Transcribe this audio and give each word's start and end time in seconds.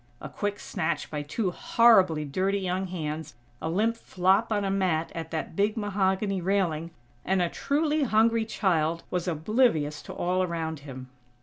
A 0.19 0.29
quick 0.29 0.59
snatch 0.59 1.11
by 1.11 1.21
two 1.21 1.51
horribly 1.51 2.25
dirty 2.25 2.57
young 2.57 2.87
hands, 2.87 3.35
a 3.61 3.69
limp 3.69 3.95
flop 3.95 4.51
on 4.51 4.65
a 4.65 4.71
mat 4.71 5.11
at 5.13 5.29
that 5.29 5.55
big 5.55 5.77
mahogany 5.77 6.41
railing, 6.41 6.89
and 7.23 7.39
a 7.39 7.49
truly 7.49 8.01
hungry 8.01 8.43
child 8.45 9.03
was 9.11 9.27
oblivious 9.27 10.01
to 10.01 10.11
all 10.13 10.41
around 10.41 10.79
him. 10.79 11.09